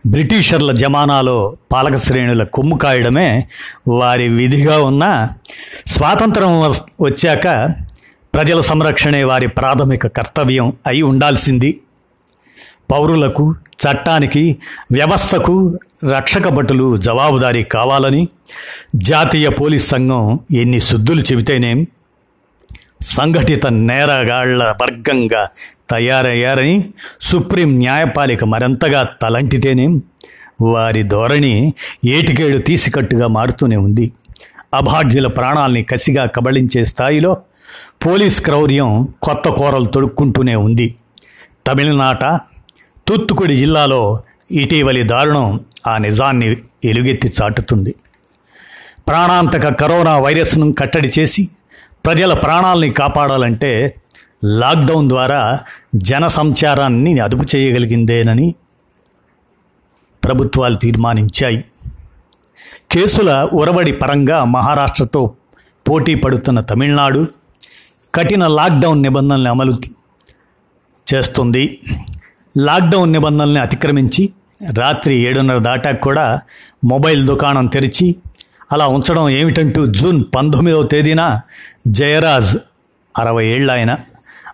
బ్రిటిషర్ల 0.08 0.72
జమానాలో 0.72 1.58
పాలక 1.72 1.98
శ్రేణుల 1.98 2.44
కొమ్ము 2.44 2.77
కాయడమే 2.77 3.48
వారి 3.88 4.27
విధిగా 4.27 4.77
ఉన్న 4.77 5.30
స్వాతంత్రం 5.88 6.62
వచ్చాక 7.01 7.75
ప్రజల 8.34 8.60
సంరక్షణే 8.60 9.24
వారి 9.24 9.48
ప్రాథమిక 9.48 10.08
కర్తవ్యం 10.08 10.74
అయి 10.88 11.01
ఉండాల్సింది. 11.01 11.80
పౌరులకు 12.92 13.56
చట్టానికి 13.84 14.58
వ్యవస్థకు 14.92 15.80
రక్షక 16.04 16.48
భటులు 16.48 16.98
జవాబుదారీ 16.98 17.63
కావాలని 17.63 18.27
జాతీయ 18.96 19.50
పోలీస్ 19.50 19.88
సంఘం 19.88 20.39
ఎన్ని 20.51 20.80
శుద్ధులు 20.80 21.22
చెబితేనేం 21.22 21.88
సంఘటిత 23.05 23.67
నేరగాళ్ళ 23.67 24.75
వర్గంగా 24.81 25.50
తయారయ్యారని 25.89 26.89
సుప్రీం 27.21 27.77
న్యాయపాలిక 27.77 28.43
మరింతగా 28.43 29.09
తలంటితేనే 29.21 29.88
వారి 30.62 31.03
ధోరణి 31.03 31.74
ఏటికేడు 32.05 32.57
తీసికట్టుగా 32.57 33.27
మారుతూనే 33.27 33.75
ఉంది. 33.75 34.12
అభాగ్యుల 34.74 35.27
ప్రాణాల్ని 35.27 35.83
కసిగా 35.83 36.25
కబళించే 36.25 36.85
స్థాయిలో 36.85 37.38
పోలీస్ 38.05 38.41
క్రౌర్యం 38.41 39.07
కొత్త 39.24 39.50
కోరలు 39.50 39.85
తొడుక్కుంటూనే 39.85 40.55
ఉంది. 40.55 40.95
తమిళనాట 41.67 42.39
తూత్తుకుడి 43.07 43.57
జిల్లాలో 43.57 44.21
ఇటీవలి 44.51 45.03
దారుణం 45.03 45.59
ఆ 45.88 45.97
నిజాన్ని 45.97 46.57
ఎలుగెత్తి 46.85 47.31
చాటుతుంది. 47.41 47.95
ప్రాణాంతక 49.07 49.74
కరోనా 49.74 50.17
వైరస్ను 50.19 50.74
కట్టడి 50.74 51.12
చేసి 51.19 51.50
ప్రజల 52.05 52.33
ప్రాణాలని 52.33 52.89
కాపాడాలంటే 52.89 54.01
లాక్డౌన్ 54.43 55.09
ద్వారా 55.09 55.59
జన 55.95 56.27
సంచారాన్ని 56.27 57.19
అదుపు 57.19 57.55
చేయగలిగిందేనని 57.55 58.55
ప్రభుత్వాలు 60.24 60.75
తీర్మానించాయి. 60.75 61.65
కేసుల 62.91 63.50
ఉరవడి 63.53 63.91
పరంగా 63.91 64.43
మహారాష్ట్రతో 64.43 65.33
పోటీ 65.89 66.15
పడుతున్న 66.15 66.59
తమిళనాడు 66.59 67.27
కఠిన 68.15 68.47
లాక్డౌన్ 68.47 69.01
నిబంధనల్ని 69.01 69.50
అమలు 69.50 69.77
చేస్తుంది. 71.13 71.81
లాక్డౌన్ 72.57 73.12
నిబంధనల్ని 73.12 73.59
అతిక్రమించి 73.59 74.33
రాత్రి 74.77 75.15
ఏడున్నర 75.15 75.57
దాటాక 75.57 76.01
కూడా 76.01 76.41
మొబైల్ 76.83 77.25
దుకాణం 77.25 77.65
తెరిచి 77.65 78.15
అలా 78.72 78.88
ఉంచడం 78.88 79.29
ఏమిటంటూ 79.29 79.86
జూన్ 79.86 80.24
పంతొమ్మిదవ 80.36 80.84
తేదీన 80.84 81.41
జయరాజ్ 81.88 82.57
అరవై 83.19 83.45
ఏళ్ళ 83.48 83.72
ఆయన 83.72 83.98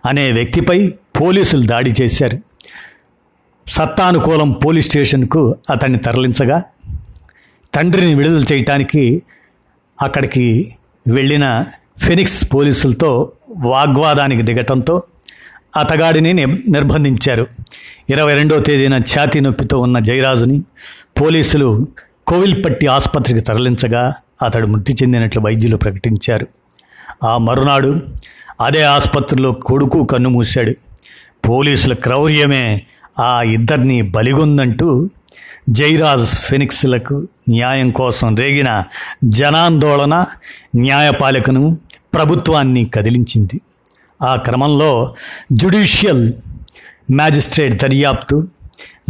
అనే 0.06 0.32
వ్యక్తిపై 0.32 0.94
పోలీసులు 1.20 1.62
దాడి 1.66 1.94
చేశారు. 2.02 2.38
సత్తానుకూలం 3.68 4.52
పోలీస్ 4.52 4.86
స్టేషన్కు 4.86 5.56
అతన్ని 5.70 5.98
తరలించగా 5.98 6.62
తండ్రిని 7.74 8.14
విడుదల 8.14 8.44
చేయటానికి 8.52 9.22
అక్కడికి 10.02 10.76
వెళ్ళిన 11.08 11.64
ఫెనిక్స్ 11.98 12.54
పోలీసులతో 12.54 13.32
వాగ్వాదానికి 13.58 14.42
దిగటంతో 14.42 15.02
అతగాడిని 15.76 16.32
నిర్బంధించారు. 16.46 17.46
ఇరవై 18.10 18.34
రెండవ 18.34 18.60
తేదీన 18.60 18.98
ఛాతీ 18.98 19.40
నొప్పితో 19.40 19.78
ఉన్న 19.78 19.98
జయరాజుని 19.98 20.62
పోలీసులు 21.20 21.88
కోవిల్పట్టి 22.32 22.86
ఆసుపత్రికి 22.86 23.40
తరలించగా 23.40 24.14
అతడు 24.42 24.66
మృతి 24.66 24.92
చెందినట్లు 24.92 25.40
వైద్యులు 25.40 25.76
ప్రకటించారు. 25.76 26.46
ఆ 27.24 27.38
మరునాడు 27.38 28.00
అదే 28.60 28.82
ఆసుపత్రిలో 28.82 29.52
కొడుకు 29.52 30.04
కన్నుమూశాడు 30.04 30.72
పోలీసుల 31.48 31.92
క్రౌర్యమే 31.92 32.82
ఆ 33.20 33.42
ఇద్దరిని 33.42 34.02
బలిగొందంటూ 34.02 35.10
జైరాజ్ 35.68 36.28
ఫెనిక్స్లకు 36.28 37.28
న్యాయం 37.48 37.90
కోసం 37.90 38.36
రేగిన 38.36 38.84
జనాందోళన 39.24 40.24
న్యాయపాలకను 40.76 41.78
ప్రభుత్వాన్ని 42.14 42.84
కదిలించింది. 42.94 43.60
ఆ 44.22 44.36
క్రమంలో 44.36 45.14
జ్యుడిషియల్ 45.52 46.32
మ్యాజిస్ట్రేట్ 47.10 47.82
దర్యాప్తు 47.82 48.48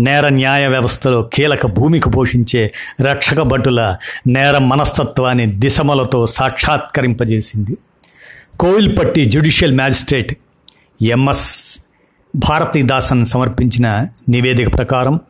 నేర 0.03 0.29
న్యాయ 0.29 0.67
వ్యవస్థలో 0.67 1.23
కీలక 1.23 1.67
భూమిక 1.67 2.17
పోషించే 2.17 2.63
రక్షక 3.01 3.41
భటుల 3.43 3.97
నేర 4.27 4.59
మనస్తత్వాన్ని 4.59 5.47
దిశమలతో 5.47 6.27
సాక్షాత్కరింపజేసింది. 6.27 7.77
Kovilpatti 8.61 9.25
judicial 9.25 9.75
magistrate 9.77 10.33
MS 11.03 11.47
Bharathidasan 12.37 13.27
సమర్పించిన 13.27 14.07
నివేదిక 14.29 14.75
ప్రకారం 14.75 15.21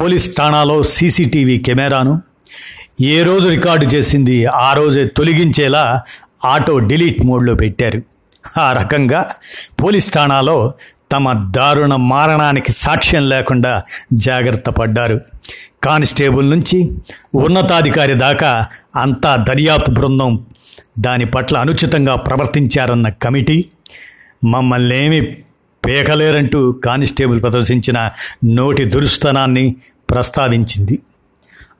పోలీస్ 0.00 0.36
ఠాణాలో 0.38 0.82
సీసీటీవీ 0.82 1.58
కెమెరాను 1.58 2.22
ఏ 3.00 3.22
రోజు 3.22 3.48
రికార్డు 3.48 3.86
చేసింది 3.86 4.46
ఆ 4.46 4.72
రోజే 4.72 5.04
తొలగించేలా 5.04 6.02
ఆటో 6.44 6.78
డిలీట్ 6.78 7.20
మోడ్లో 7.24 7.54
పెట్టారు. 7.54 8.02
ఆ 8.58 8.72
రకంగా 8.72 9.20
పోలీస్ 9.82 10.14
ఠాణాలో 10.14 10.56
తమ 11.12 11.48
దారుణ 11.56 11.96
మారణానికి 11.96 12.72
సాక్ష్యం 12.72 13.28
లేకుండా 13.28 13.82
జాగ్రత్త 14.12 14.70
పడ్డారు. 14.70 15.20
కానిస్టేబుల్ 15.82 16.50
నుంచి 16.50 16.78
ఉన్నతాధికారి 17.34 18.14
దాకా 18.14 18.66
అంతా 18.96 19.36
దర్యాప్తు 19.36 19.90
బృందం 19.90 20.46
దాని 20.98 21.26
పట్ల 21.26 21.58
అనుచితంగా 21.58 22.14
ప్రవర్తించారన్న 22.16 23.08
కమిటీ 23.08 23.64
మమ్మల్ని 24.44 25.04
ఏమి 25.04 25.20
పేకలేరంటూ 25.86 26.72
కానిస్టేబుల్ 26.72 27.42
ప్రదర్శించిన 27.42 28.10
నోటి 28.44 28.84
దురుస్తనాన్ని 28.84 29.76
ప్రస్తావించింది. 30.10 30.98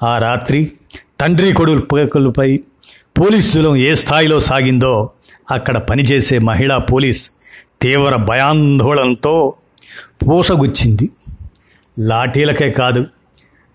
ఆ 0.03 0.19
రాత్రి 0.19 0.73
తండ్రి 1.21 1.53
కొడుకుల 1.53 1.81
పేకలపై 1.81 2.57
పోలీసులం 3.21 3.77
ఏ 3.77 3.95
స్థాయిలో 3.95 4.41
సాగిందో 4.41 5.11
అక్కడ 5.51 5.77
పనిచేసే 5.79 6.39
మహిళా 6.39 6.79
పోలీస్ 6.79 7.31
తీవ్ర 7.83 8.17
భయాందోళనతో 8.17 9.55
పూసగుచ్చింది. 10.23 11.11
లాఠీలకే 11.99 12.71
కాదు 12.71 13.07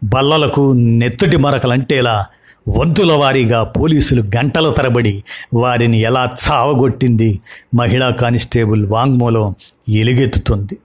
బల్లలకు 0.03 0.73
నెత్తుటి 0.73 1.37
మరకలంటేలా 1.37 2.25
వంతుల 2.67 3.11
వారీగా 3.11 3.63
పోలీసులు 3.63 4.21
గంటల 4.21 4.69
తరబడి 4.69 5.23
వారిని 5.53 5.99
ఎలా 5.99 6.35
చావగొట్టింది 6.45 7.39
మహిళా 7.75 8.09
కానిస్టేబుల్ 8.09 8.85
వాంగ్మూలం 8.85 9.55
ఎలుగెత్తుతుంది. 9.89 10.77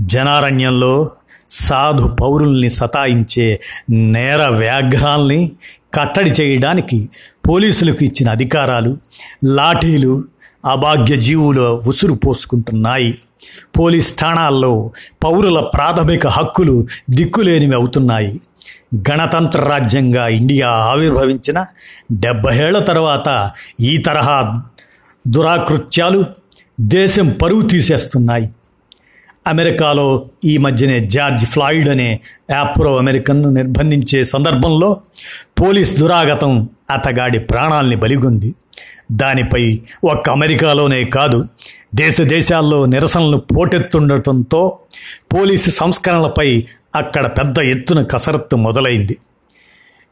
జనారణ్యంలో 0.00 1.10
సాధు 1.50 2.08
పౌరుల్ని 2.08 2.70
సతాయించే 2.70 3.60
నేర 3.90 4.48
వ్యాఘ్రాల్ని 4.48 5.52
కట్టడి 5.94 6.30
చేయడానికి 6.30 7.08
పోలీసులకు 7.48 8.04
ఇచ్చిన 8.04 8.28
అధికారాలు 8.30 8.96
లాఠీలు 9.44 10.24
అభాగ్య 10.64 11.16
జీవులు 11.16 11.82
ఉసురు 11.86 12.14
పోసుకుంటున్నాయి. 12.14 13.18
పోలీస్ 13.78 14.18
ఠాణాల్లో 14.18 14.90
పౌరుల 15.24 15.60
ప్రాథమిక 15.60 16.26
హక్కులు 16.26 16.86
దిక్కులేనివి 17.10 17.74
అవుతున్నాయి. 17.74 18.40
గణతంత్ర 19.10 19.60
రాజ్యంగా 19.60 20.28
ఇండియా 20.28 20.68
ఆవిర్భవించిన 20.68 21.64
డెబ్బై 22.12 22.58
ఏళ్ళ 22.58 22.78
తర్వాత 22.78 23.50
ఈ 23.80 23.96
తరహా 23.96 24.62
దురాకృత్యాలు 25.28 26.24
దేశం 26.80 27.28
పరువు 27.28 27.62
తీసేస్తున్నాయి. 27.62 28.50
అమెరికాలో 29.46 30.26
ఈ 30.44 30.56
మధ్యనే 30.56 31.06
జార్జ్ 31.06 31.46
ఫ్లాయిడ్ 31.46 31.88
అనే 31.88 32.20
యాప్రో 32.50 32.96
అమెరికన్ను 32.96 33.50
నిర్బంధించే 33.50 34.24
సందర్భంలో 34.24 34.96
పోలీస్ 35.60 35.96
దురాగతం 35.96 36.68
అతగాడి 36.90 37.38
ప్రాణాల్ని 37.38 37.96
బలిగొంది. 37.96 38.54
దానిపై 39.12 39.80
ఒక్క 40.04 40.30
అమెరికాలోనే 40.30 41.04
కాదు 41.04 41.48
దేశ 41.94 42.20
దేశాల్లో 42.20 42.86
నిరసనలు 42.86 43.36
పోటెత్తుండటంతో 43.36 44.78
పోలీసు 45.34 45.70
సంస్కరణలపై 45.70 46.66
అక్కడ 46.96 47.26
పెద్ద 47.26 47.58
ఎత్తున 47.58 48.02
కసరత్తు 48.02 48.56
మొదలైంది. 48.56 49.16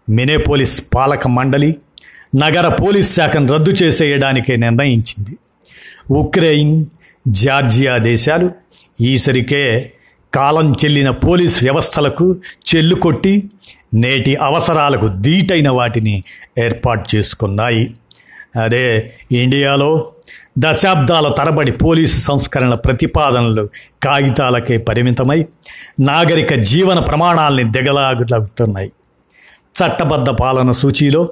మినేపోలిస్ 0.09 0.85
పాలక 0.95 1.29
మండలి 1.29 1.77
నగర 2.37 2.69
పోలీస్ 2.69 3.17
శాఖను 3.17 3.55
రద్దు 3.55 3.71
చేసేయడానికే 3.71 4.57
నిర్ణయించింది. 4.57 5.39
ఉక్రెయిన్ 6.11 6.87
జార్జియా 7.29 7.99
దేశాలు 7.99 8.51
ఈసరికే 9.01 9.93
కాలం 10.35 10.73
చెల్లిన 10.73 11.11
పోలీస్ 11.11 11.63
వ్యవస్థలకు 11.63 12.37
చెల్లుకొట్టి 12.75 13.51
నేటి 13.95 14.37
అవసరాలకు 14.37 15.09
దీటైన 15.09 15.69
వాటిని 15.69 16.23
ఏర్పాటు 16.59 17.17
చేసుకున్నాయి. 17.17 17.95
అదే 18.57 19.15
ఇండియాలో 19.33 20.13
దశాబ్దాల 20.59 21.29
తరబడి 21.29 21.73
పోలీసు 21.73 22.21
సంస్కరణల 22.21 22.75
ప్రతిపాదనలు 22.75 23.69
కాగితాలకే 24.03 24.79
పరిమితమై 24.79 25.47
నాగరిక 26.01 26.55
జీవన 26.55 26.99
ప్రమాణాల్ని 26.99 27.65
దిగలాగుతున్నాయి. 27.73 28.93
చట్టబద్ధ 29.81 30.31
పాలన 30.31 30.73
సూచీలో 30.73 31.29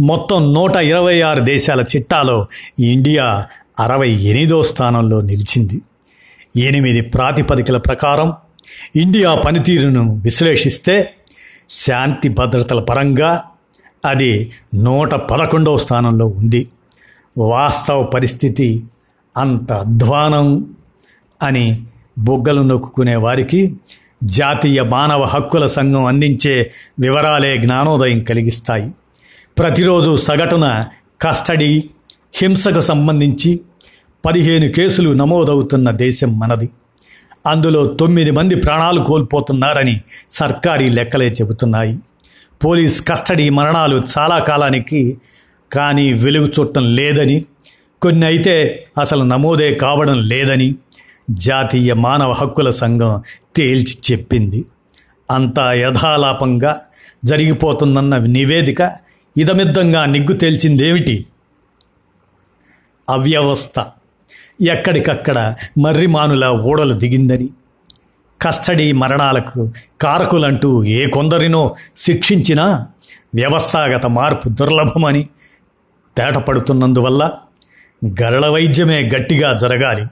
మొత్తం 0.00 0.54
నూట 0.54 0.76
ఇరవై 0.76 1.20
ఆరు 1.20 1.40
దేశాల 1.40 1.80
చిట్టాలో 1.80 2.46
ఇండియా 2.78 3.46
అరవై 3.80 4.10
ఎనిమిదో 4.10 4.62
స్థానంలో 4.62 5.20
నిలిచింది. 5.20 5.82
ఎనిమిది 6.56 7.00
ప్రాతిపదికల 7.00 7.78
ప్రకారం 7.78 8.32
ఇండియా 8.96 9.34
పనితీరును 9.34 10.20
విశ్లేషిస్తే 10.24 11.12
శాంతి 11.70 12.28
భద్రతల 12.28 12.80
పరంగా 12.80 13.42
అది 14.04 14.52
నూట 14.74 15.14
పదకొండవ 15.14 15.78
స్థానంలో 15.78 16.26
ఉంది. 16.26 16.68
వాస్తవ 17.38 18.02
పరిస్థితి 18.02 18.84
అంత 19.36 19.72
అధ్వానం 19.72 20.74
అని 21.42 21.82
బొగ్గలు 22.18 22.62
నొక్కునే 22.62 23.16
వారికి 23.16 23.76
జాతీయ 24.24 24.82
మానవ 24.82 25.22
హక్కుల 25.22 25.66
సంఘం 25.66 26.04
అందించే 26.04 26.70
వివరాలే 27.00 27.56
జ్ఞానోదయం 27.56 28.24
కలిగిస్తాయి. 28.24 28.90
ప్రతిరోజు 29.58 30.16
సగటున 30.16 30.86
కస్టడీ 31.22 31.90
హింసకు 32.34 32.80
సంబంధించి 32.80 33.60
పదిహేను 34.26 34.72
కేసులు 34.72 35.10
నమోదవుతున్న 35.10 35.90
దేశం 35.90 36.38
మనది. 36.38 36.68
అందులో 37.46 37.86
తొమ్మిది 37.86 38.30
మంది 38.30 38.54
ప్రాణాలు 38.54 39.04
కోల్పోతున్నారని 39.04 40.00
సర్కారీ 40.30 40.90
లెక్కలే 40.90 41.28
చెబుతున్నాయి. 41.28 41.98
పోలీస్ 42.64 43.08
కస్టడీ 43.08 43.50
మరణాలు 43.50 44.02
చాలా 44.18 44.38
కాలానికి 44.38 45.18
కానీ 45.72 46.12
వెలుగు 46.12 46.52
చూడటం 46.58 46.96
లేదని 46.96 47.44
కొన్ని 48.02 48.26
అయితే 48.26 48.86
అసలు 49.00 49.24
నమోదే 49.24 49.74
కావడం 49.74 50.28
లేదని 50.28 50.74
జాతీయ 51.30 51.94
మానవ 51.94 52.32
హక్కుల 52.32 52.70
సంఘం 52.70 53.22
తేల్చి 53.56 53.96
చెప్పింది. 54.12 54.64
అంతా 55.30 55.72
యథాలాపంగా 55.72 56.80
జరిగిపోతుందన్న 57.24 58.18
నివేదిక 58.18 58.92
ఇదమిద్దంగా 59.36 60.06
నిగ్గు 60.06 60.32
తేల్చిందేమిటి? 60.32 61.26
అవ్యవస్థ. 63.10 63.86
ఎక్కడికక్కడ 64.62 65.54
మర్రిమానుల 65.78 66.46
ఓడలు 66.46 66.94
దిగిందని 66.94 67.48
కస్టడీ 68.42 68.92
మరణాలకు 68.92 69.72
కారకులంటూ 70.00 70.84
ఏ 70.84 71.06
కొందరినో 71.06 71.76
శిక్షించినా 71.96 72.86
వ్యవస్థాగత 73.34 74.06
మార్పు 74.06 74.48
దుర్లభమని 74.48 75.28
తేటపడుతున్నందువల్ల 76.16 77.32
గరళ 78.22 78.48
వైద్యమే 78.48 79.10
గట్టిగా 79.16 79.56
జరగాలి. 79.56 80.06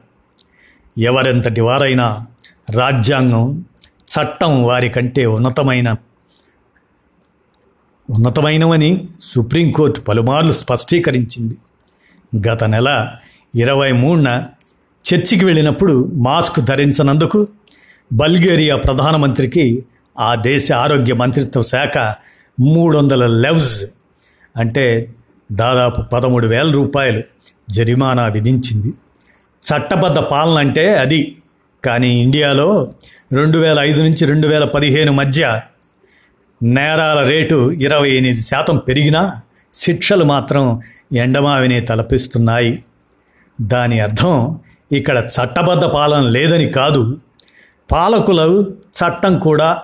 ఎవరెంతటి 0.99 1.61
వారైనా 1.61 2.27
రాజ్యాంగం 2.71 3.65
చట్టం 3.87 4.65
వారి 4.65 4.89
కంటే 4.89 5.27
ఉన్నతమైన 5.27 5.95
ఉన్నతమైనవని 8.11 9.09
సుప్రీంకోర్టు 9.23 10.01
పలుమార్లు 10.01 10.53
స్పష్టీకరించింది. 10.53 11.57
గత 12.49 12.65
నెల 12.65 13.13
ఇరవై 13.55 13.93
మూడున 13.93 14.45
చర్చికి 15.05 15.45
వెళ్ళినప్పుడు 15.45 16.11
మాస్క్ 16.15 16.61
ధరించనందుకు 16.61 17.49
బల్గేరియా 18.13 18.77
ప్రధానమంత్రికి 18.77 19.85
ఆ 20.19 20.35
దేశ 20.35 20.73
ఆరోగ్య 20.73 21.15
మంత్రిత్వ 21.15 21.63
శాఖ 21.63 22.15
మూడు 22.61 22.99
వందల 22.99 23.27
లెవ్స్ 23.27 23.85
అంటే 24.57 25.15
దాదాపు 25.53 26.01
పదమూడు 26.01 26.47
వేల 26.47 26.71
రూపాయలు 26.71 27.23
జరిమానా 27.71 28.27
విధించింది. 28.27 28.89
చట్టబద్ధ 29.63 30.19
పాలన 30.19 30.59
అంటే 30.59 30.99
అది. 30.99 31.37
కానీ 31.85 32.23
ఇండియాలో 32.23 32.93
రెండు 33.33 33.59
వేల 33.59 33.79
ఐదు 33.79 34.03
నుంచి 34.03 34.27
రెండు 34.27 34.47
వేల 34.47 34.65
పదిహేను 34.65 35.13
మధ్య 35.13 35.61
నేరాల 36.63 37.23
రేటు 37.29 37.73
ఇరవై 37.73 38.11
ఎనిమిది 38.11 38.41
శాతం 38.41 38.77
పెరిగినా 38.77 39.41
శిక్షలు 39.75 40.25
మాత్రం 40.25 40.81
ఎండమావినే 41.17 41.81
తలపిస్తున్నాయి. 41.81 42.85
దాని 43.61 44.01
అర్థం 44.01 44.61
ఇక్కడ 44.93 45.19
చట్టబద్ధ 45.19 45.85
పాలన 45.85 46.21
లేదని 46.21 46.69
కాదు 46.69 47.19
పాలకుల 47.93 48.41
చట్టం 48.99 49.39
కూడా 49.39 49.83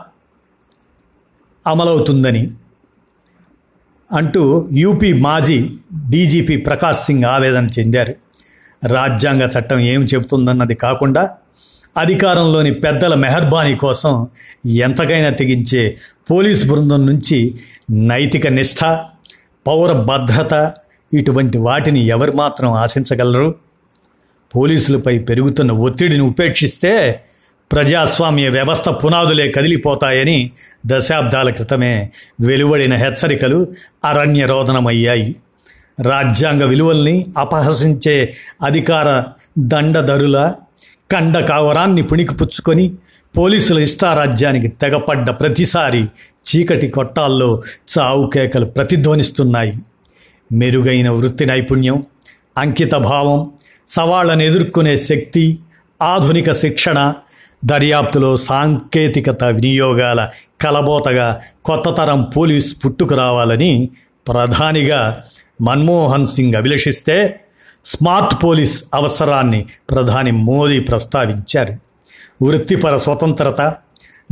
అమలవుతుందని 1.67 2.51
అంటూ 4.13 4.69
యూపీ 4.73 5.13
మాజీ 5.13 5.71
డీజీపీ 6.11 6.57
ప్రకాష్ 6.57 6.99
సింగ్ 6.99 7.25
ఆవేదన 7.25 7.67
చెందారు. 7.79 8.15
రాజ్యాంగ 8.87 9.43
చట్టం 9.43 9.79
ఏం 9.79 10.05
చెబుతుందన్నది 10.05 10.75
కాకుండా 10.75 11.31
అధికారంలోని 11.97 12.75
పెద్దల 12.75 13.15
మెహర్బానీ 13.15 13.75
కోసం 13.77 14.27
ఎంతకైనా 14.67 15.31
తెగించే 15.31 15.99
పోలీస్ 16.31 16.67
బృందం 16.67 17.07
నుంచి 17.07 17.55
నైతిక 17.91 18.47
నిష్ఠ 18.47 18.85
పౌర 19.67 19.93
భద్రత 19.93 20.73
ఇటువంటి 21.15 21.59
వాటిని 21.59 22.01
ఎవరు 22.07 22.33
మాత్రం 22.33 22.73
ఆశించగలరు? 22.73 23.55
పోలీసులపై 24.57 25.19
పెరుగుతున్న 25.19 25.73
ఒత్తిడిని 25.73 26.23
ఉపేక్షిస్తే 26.23 27.21
ప్రజాస్వామ్య 27.73 28.49
వ్యవస్థ 28.49 28.89
పునాదులే 28.89 29.53
కదిలిపోతాయని 29.53 30.51
దశాబ్దాల 30.87 31.51
క్రితమే 31.51 32.11
వెలువడిన 32.41 32.95
హెచ్చరికలు 32.95 33.69
అరణ్యరోధనమయ్యాయి 34.05 35.37
రాజ్యాంగ 36.01 36.65
విలువల్ని 36.65 37.27
అపహసించే 37.39 38.35
అధికార 38.63 39.23
దండధరుల 39.59 40.55
కండ 41.13 41.39
కావరాన్ని 41.39 42.03
పుణికిపుచ్చుకొని 42.03 42.95
పోలీసుల 43.37 43.79
ఇష్టారాజ్యానికి 43.79 44.69
తెగపడ్డ 44.69 45.31
ప్రతిసారి 45.31 46.05
చీకటి 46.49 46.89
కొట్టాల్లో 46.89 47.63
చావు 47.93 48.31
కేకలు 48.31 48.67
ప్రతిధ్వనిస్తున్నాయి. 48.67 49.75
మెరుగైన 50.53 51.11
వృత్తి 51.11 51.47
నైపుణ్యం 51.47 52.05
అంకిత 52.59 52.95
భావం 52.95 53.51
సవాళ్ళను 53.89 54.43
ఎదుర్కొనే 54.43 54.99
శక్తి 54.99 55.59
ఆధునిక 56.03 56.53
శిక్షణ 56.53 57.15
దర్యాప్తులో 57.65 58.37
సాంకేతికత 58.37 59.45
వినియోగాల 59.45 60.29
కలబోతగా 60.61 61.41
కొత్త 61.65 61.91
తరం 61.91 62.23
పోలీస్ 62.23 62.77
పుట్టుకు 62.85 63.15
రావాలని 63.15 63.89
ప్రధానిగా 64.29 65.25
మన్మోహన్ 65.61 66.27
సింగ్ 66.27 66.55
అభిలషిస్తే 66.55 67.41
స్మార్ట్ 67.85 68.45
పోలీస్ 68.45 68.85
అవసరాన్ని 68.95 69.67
ప్రధాని 69.91 70.31
మోదీ 70.31 70.81
ప్రస్తావించారు. 70.81 71.75
వృత్తిపర 72.45 72.99
స్వతంత్రత 72.99 73.75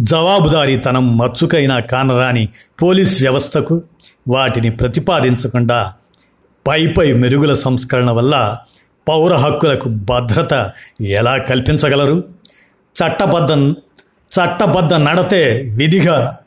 జవాబుదారీతనం 0.00 1.18
మచ్చుకైనా 1.18 1.80
కానరాని 1.80 2.48
పోలీస్ 2.82 3.22
వ్యవస్థకు 3.22 3.82
వాటిని 4.28 4.70
ప్రతిపాదించకుండా 4.70 5.92
పై 6.68 6.86
పై 6.86 7.12
మెరుగుల 7.12 7.54
సంస్కరణ 7.54 8.10
వల్ల 8.10 8.58
పౌర 9.08 9.34
హక్కులకు 9.34 9.88
భద్రత 9.88 10.72
ఎలా 11.00 11.36
కల్పించగలరు? 11.36 12.39
చట్టబద్ధం 13.00 13.72
చట్టబద్ధ 14.32 14.94
నడతే 14.94 15.72
విధిగా 15.76 16.38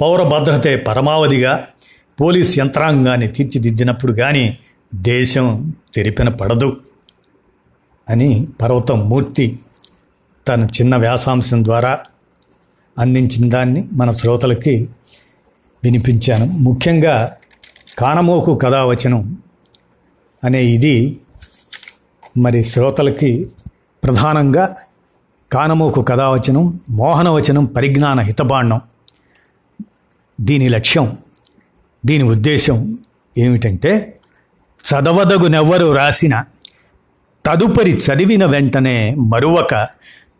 పౌర 0.00 0.22
భద్రతే 0.22 0.76
పరమావధిగా 0.76 1.66
పోలీస్ 2.20 2.58
యంత్రాంగాన్ని 2.58 3.26
తీర్చిదిద్దినప్పుడు 3.26 4.12
కానీ 4.12 4.58
దేశం 4.94 5.74
తెరిపిన 5.94 6.28
పడదు 6.28 6.80
అని 8.08 8.48
పర్వతం 8.62 9.08
మూర్తి 9.08 9.58
తన 10.48 10.64
చిన్న 10.64 10.96
వ్యాసాంశం 10.96 11.64
ద్వారా 11.64 11.98
అందించిన 12.98 13.48
దాన్ని 13.48 13.88
మన 13.92 14.12
శ్రోతలకి 14.12 14.88
వినిపించాను. 15.84 16.44
ముఖ్యంగా 16.44 17.36
కానమోకు 17.98 18.58
కథావచనం 18.58 19.38
అనే 20.44 20.64
ఇది 20.64 21.20
మరి 22.36 22.64
శ్రోతలకి 22.64 23.50
ప్రధానంగా 24.04 24.76
కానమోకు 25.52 26.02
కథావచనం 26.02 26.80
మోహనవచనం 26.90 27.64
పరిజ్ఞాన 27.64 28.20
హితబాండం. 28.20 28.80
దీని 30.40 30.68
లక్ష్యం 30.68 31.18
దీని 32.06 32.24
ఉద్దేశం 32.24 32.98
ఏమిటంటే 33.38 34.18
చదవదగునెవ్వరు 34.90 35.94
రాసిన 35.94 36.44
తదుపరి 37.46 37.90
చదివిన 37.90 38.44
వెంటనే 38.44 39.14
మరువక 39.14 39.88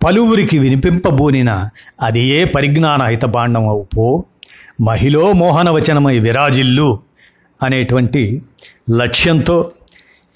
పలువురికి 0.05 0.59
వినిపింపబూనిన 0.59 1.69
అది 2.01 2.21
ఏ 2.21 2.45
పరిజ్ఞాన 2.45 3.03
హితబాండం 3.03 3.69
అవుపో 3.69 4.25
మహిళో 4.81 5.33
మోహనవచనమై 5.33 6.19
విరాజిల్లు 6.19 7.01
అనేటువంటి 7.63 8.43
లక్ష్యంతో 8.97 9.73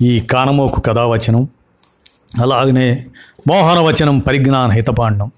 ఈ 0.02 0.20
కానమోకు 0.20 0.80
కథావచనం. 0.80 1.48
అలాగనే 2.42 3.06
మోహనవచనం 3.48 4.18
పరిజ్ఞాన 4.18 4.70
హితపాండం. 4.70 5.30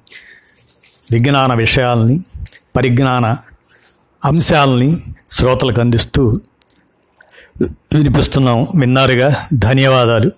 విజ్ఞాన 1.12 1.54
విషయాల్ని 1.54 2.20
పరిజ్ఞాన 2.76 3.36
అంశాలని 4.24 4.96
శ్రోతలకు 5.30 5.80
అందిస్తూ 5.80 6.40
వినిపిస్తున్నాం. 7.62 8.66
విన్నారుగా 8.74 9.46
ధన్యవాదాలు. 9.54 10.30